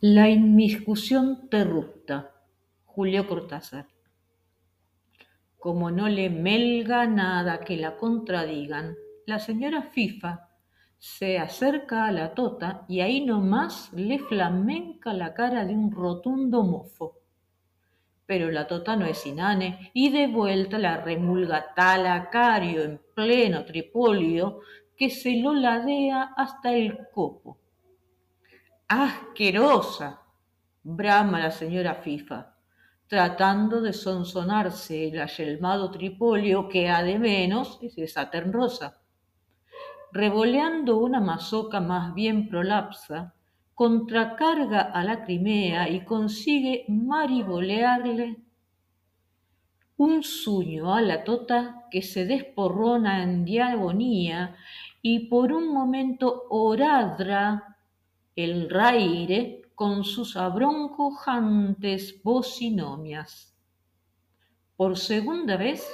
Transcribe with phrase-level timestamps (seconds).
[0.00, 2.30] La inmiscusión terrupta.
[2.84, 3.88] Julio Cortázar.
[5.58, 8.94] Como no le melga nada que la contradigan,
[9.26, 10.50] la señora Fifa
[10.98, 16.62] se acerca a la tota y ahí nomás le flamenca la cara de un rotundo
[16.62, 17.18] mofo.
[18.24, 24.60] Pero la tota no es inane y de vuelta la remulga talacario en pleno tripolio
[24.96, 27.58] que se lo ladea hasta el copo.
[28.88, 30.22] ¡Asquerosa!
[30.82, 32.54] brama la señora Fifa,
[33.06, 39.02] tratando de sonsonarse el ayelmado tripolio que, de menos, es esa rosa.
[40.10, 43.34] Revoleando una mazoca más bien prolapsa,
[43.74, 48.38] contracarga a la Crimea y consigue maribolearle
[49.98, 54.56] un sueño a la tota que se desporrona en diagonía
[55.02, 57.77] y por un momento oradra
[58.44, 63.52] el raire con sus abroncojantes bocinomias.
[64.76, 65.84] Por segunda vez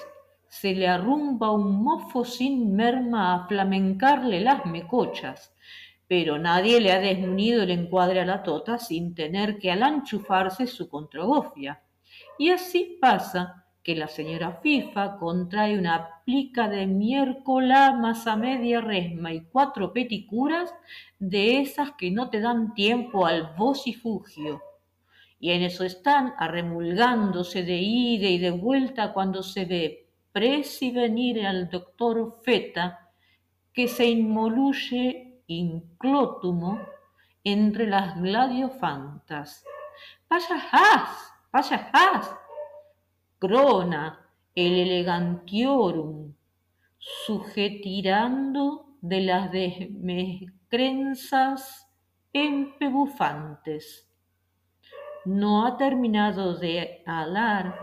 [0.46, 5.54] se le arrumba un mofo sin merma a flamencarle las mecochas,
[6.06, 10.90] pero nadie le ha desmunido el encuadre a la tota sin tener que alanchufarse su
[10.90, 11.82] contragofia.
[12.38, 19.34] Y así pasa que la señora Fifa contrae una plica de miércoles a media resma
[19.34, 20.74] y cuatro peticuras
[21.18, 24.62] de esas que no te dan tiempo al vocifugio.
[25.38, 31.46] Y en eso están arremulgándose de ida y de vuelta cuando se ve presi venir
[31.46, 33.10] al doctor Feta
[33.74, 36.80] que se inmoluye inclótumo
[37.44, 39.62] entre las gladiofantas.
[40.30, 40.56] ¡Vaya
[41.92, 42.43] has!
[43.46, 44.04] Crona,
[44.54, 46.32] el elegantiorum,
[46.96, 51.86] sujetirando de las desmescrenzas
[52.32, 54.10] empebufantes.
[55.26, 57.78] No ha terminado de hablar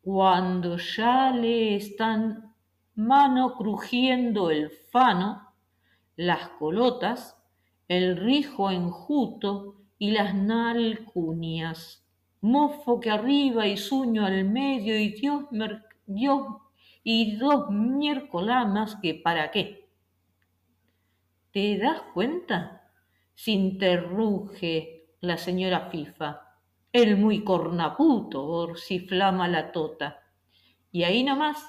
[0.00, 2.54] cuando ya le están
[2.94, 5.52] mano crujiendo el fano,
[6.16, 7.36] las colotas,
[7.88, 12.01] el rijo enjuto y las nalcunias
[12.42, 15.44] mofo que arriba y sueño al medio y Dios,
[16.06, 16.46] Dios
[17.02, 19.88] y dos miércoles que para qué.
[21.52, 22.90] ¿Te das cuenta?
[23.34, 23.52] Se
[25.20, 26.40] la señora Fifa.
[26.92, 30.20] El muy cornaputo, flama la tota.
[30.90, 31.66] Y ahí nomás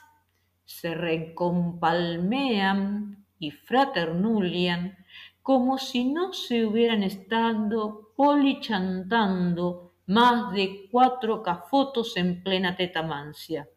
[0.65, 4.97] se recompalmean y fraternulian
[5.41, 13.69] como si no se hubieran estado polichantando más de cuatro cafotos en plena tetamancia.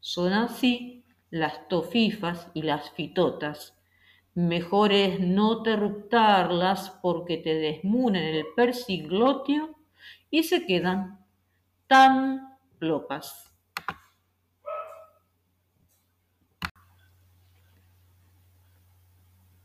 [0.00, 3.78] Son así las tofifas y las fitotas.
[4.34, 9.76] Mejor es no terruptarlas porque te desmunen el persiglotio
[10.30, 11.24] y se quedan
[11.86, 13.52] tan plopas.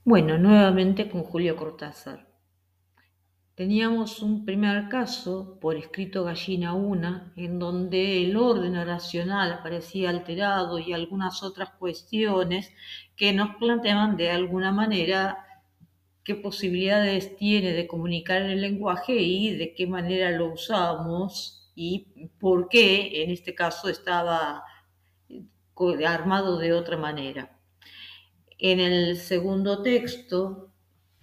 [0.04, 2.27] Bueno, nuevamente con Julio Cortázar.
[3.58, 10.78] Teníamos un primer caso, por escrito Gallina una, en donde el orden oracional aparecía alterado
[10.78, 12.72] y algunas otras cuestiones
[13.16, 15.44] que nos planteaban de alguna manera
[16.24, 22.70] qué posibilidades tiene de comunicar el lenguaje y de qué manera lo usamos y por
[22.70, 24.66] qué en este caso estaba
[26.06, 27.58] armado de otra manera.
[28.60, 30.70] En el segundo texto,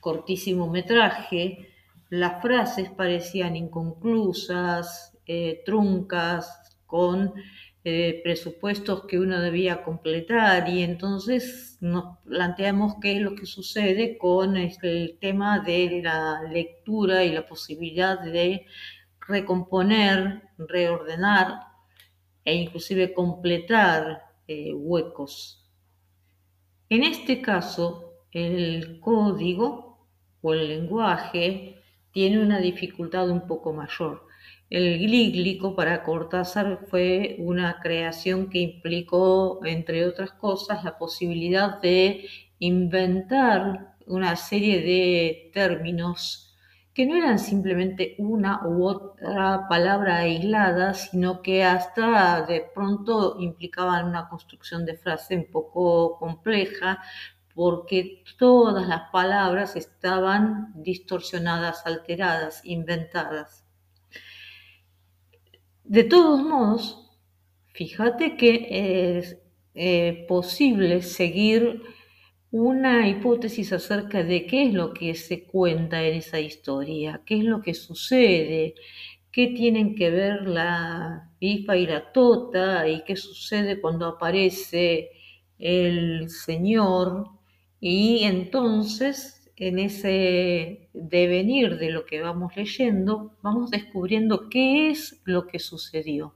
[0.01, 1.71] cortísimo metraje,
[2.15, 7.35] las frases parecían inconclusas, eh, truncas, con
[7.83, 14.17] eh, presupuestos que uno debía completar y entonces nos planteamos qué es lo que sucede
[14.17, 18.65] con el tema de la lectura y la posibilidad de
[19.27, 21.63] recomponer, reordenar
[22.45, 25.69] e inclusive completar eh, huecos.
[26.89, 30.07] En este caso, el código
[30.43, 31.74] o el lenguaje
[32.15, 34.23] tiene una dificultad un poco mayor.
[34.71, 42.27] El glíglico para Cortázar fue una creación que implicó, entre otras cosas, la posibilidad de
[42.61, 46.57] inventar una serie de términos
[46.95, 54.07] que no eran simplemente una u otra palabra aislada, sino que hasta de pronto implicaban
[54.07, 57.03] una construcción de frase un poco compleja,
[57.55, 63.65] porque todas las palabras estaban distorsionadas, alteradas, inventadas.
[65.85, 67.11] De todos modos,
[67.73, 69.39] fíjate que es
[69.75, 71.83] eh, posible seguir
[72.51, 77.45] una hipótesis acerca de qué es lo que se cuenta en esa historia, qué es
[77.45, 78.75] lo que sucede,
[79.33, 85.11] qué tienen que ver la pipa y la tota y qué sucede cuando aparece
[85.59, 87.29] el Señor.
[87.87, 95.47] Y entonces, en ese devenir de lo que vamos leyendo, vamos descubriendo qué es lo
[95.47, 96.35] que sucedió.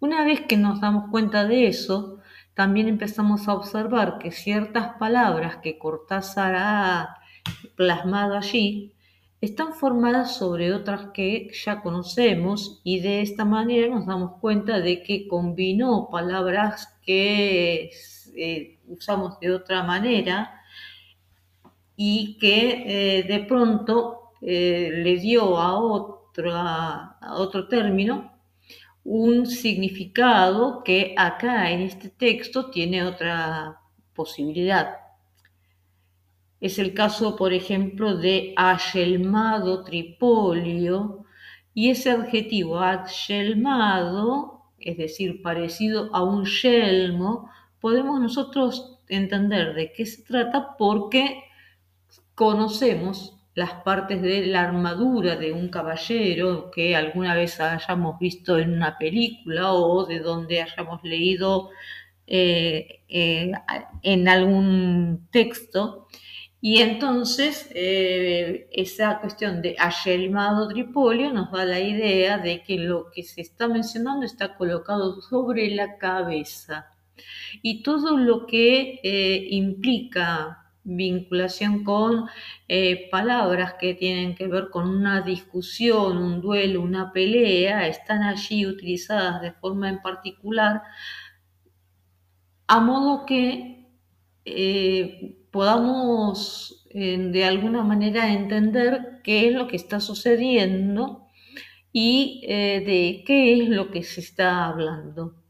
[0.00, 2.18] Una vez que nos damos cuenta de eso,
[2.52, 7.16] también empezamos a observar que ciertas palabras que Cortázar ha
[7.74, 8.92] plasmado allí
[9.40, 15.02] están formadas sobre otras que ya conocemos y de esta manera nos damos cuenta de
[15.02, 17.90] que combinó palabras que
[18.36, 20.60] eh, usamos de otra manera
[21.96, 28.32] y que eh, de pronto eh, le dio a, a otro término
[29.04, 33.80] un significado que acá en este texto tiene otra
[34.14, 34.96] posibilidad.
[36.60, 41.24] Es el caso, por ejemplo, de ayelmado tripolio
[41.74, 47.50] y ese adjetivo ayelmado, es decir, parecido a un yelmo,
[47.82, 51.42] podemos nosotros entender de qué se trata porque
[52.34, 58.72] conocemos las partes de la armadura de un caballero que alguna vez hayamos visto en
[58.72, 61.70] una película o de donde hayamos leído
[62.26, 63.52] eh, eh,
[64.02, 66.06] en algún texto.
[66.60, 73.10] Y entonces eh, esa cuestión de ayelmado tripolio nos da la idea de que lo
[73.10, 76.92] que se está mencionando está colocado sobre la cabeza.
[77.62, 79.00] Y todo lo que
[79.50, 82.28] implica vinculación con
[82.68, 88.66] eh, palabras que tienen que ver con una discusión, un duelo, una pelea, están allí
[88.66, 90.82] utilizadas de forma en particular,
[92.66, 93.86] a modo que
[94.44, 101.26] eh, podamos eh, de alguna manera entender qué es lo que está sucediendo
[101.92, 105.41] y de qué es lo que se está hablando.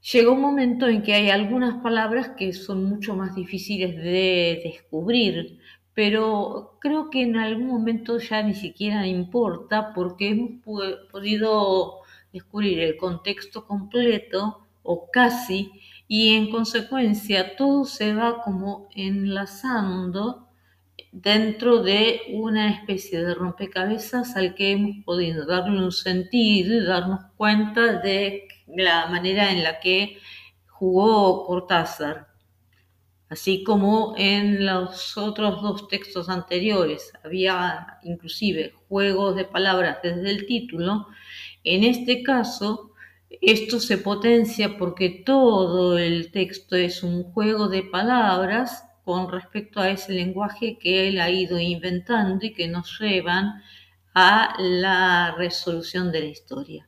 [0.00, 5.58] Llega un momento en que hay algunas palabras que son mucho más difíciles de descubrir,
[5.94, 10.62] pero creo que en algún momento ya ni siquiera importa porque hemos
[11.10, 11.98] podido
[12.32, 15.72] descubrir el contexto completo o casi
[16.06, 20.47] y en consecuencia todo se va como enlazando
[21.12, 27.20] dentro de una especie de rompecabezas al que hemos podido darle un sentido y darnos
[27.36, 30.18] cuenta de la manera en la que
[30.66, 32.28] jugó Cortázar.
[33.28, 40.46] Así como en los otros dos textos anteriores había inclusive juegos de palabras desde el
[40.46, 41.08] título,
[41.62, 42.92] en este caso
[43.42, 49.88] esto se potencia porque todo el texto es un juego de palabras con respecto a
[49.88, 53.62] ese lenguaje que él ha ido inventando y que nos llevan
[54.14, 56.87] a la resolución de la historia.